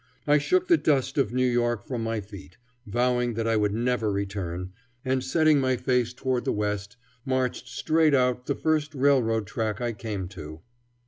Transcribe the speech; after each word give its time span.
I 0.25 0.39
shook 0.39 0.67
the 0.67 0.77
dust 0.77 1.19
of 1.19 1.31
New 1.31 1.45
York 1.45 1.85
from 1.85 2.03
my 2.03 2.21
feet, 2.21 2.57
vowing 2.87 3.35
that 3.35 3.45
I 3.47 3.55
would 3.55 3.71
never 3.71 4.11
return, 4.11 4.73
and, 5.05 5.23
setting 5.23 5.59
my 5.59 5.77
face 5.77 6.11
toward 6.11 6.43
the 6.43 6.51
west, 6.51 6.97
marched 7.23 7.67
straight 7.67 8.15
out 8.15 8.47
the 8.47 8.55
first 8.55 8.95
railroad 8.95 9.45
track 9.45 9.79
I 9.79 9.93
came 9.93 10.27
to. 10.29 10.61